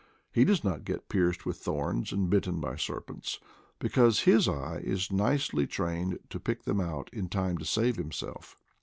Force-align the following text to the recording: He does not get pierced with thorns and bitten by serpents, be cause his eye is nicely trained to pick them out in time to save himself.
He 0.31 0.45
does 0.45 0.63
not 0.63 0.83
get 0.83 1.09
pierced 1.09 1.45
with 1.45 1.57
thorns 1.57 2.11
and 2.11 2.27
bitten 2.27 2.59
by 2.59 2.75
serpents, 2.75 3.39
be 3.77 3.87
cause 3.89 4.21
his 4.21 4.49
eye 4.49 4.79
is 4.83 5.11
nicely 5.11 5.67
trained 5.67 6.17
to 6.31 6.39
pick 6.39 6.63
them 6.63 6.81
out 6.81 7.07
in 7.13 7.29
time 7.29 7.59
to 7.59 7.65
save 7.65 7.97
himself. 7.97 8.57